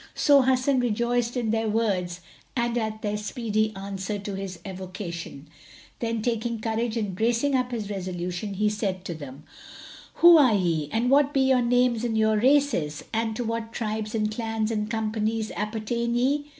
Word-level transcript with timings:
So 0.15 0.41
Hasan 0.41 0.79
rejoiced 0.79 1.37
in 1.37 1.51
their 1.51 1.69
words 1.69 2.21
and 2.55 2.75
at 2.75 3.03
their 3.03 3.17
speedy 3.17 3.71
answer 3.75 4.17
to 4.17 4.33
his 4.33 4.57
evocation; 4.65 5.47
then 5.99 6.23
taking 6.23 6.59
courage 6.59 6.97
and 6.97 7.13
bracing 7.15 7.53
up 7.53 7.69
his 7.69 7.87
resolution, 7.91 8.55
he 8.55 8.67
said 8.67 9.05
to 9.05 9.13
them, 9.13 9.43
"Who 10.15 10.39
are 10.39 10.55
ye 10.55 10.89
and 10.91 11.11
what 11.11 11.35
be 11.35 11.41
your 11.41 11.61
names 11.61 12.03
and 12.03 12.17
your 12.17 12.37
races, 12.39 13.03
and 13.13 13.35
to 13.35 13.43
what 13.43 13.73
tribes 13.73 14.15
and 14.15 14.31
clans 14.33 14.71
and 14.71 14.89
companies 14.89 15.51
appertain 15.55 16.15
ye?" 16.15 16.47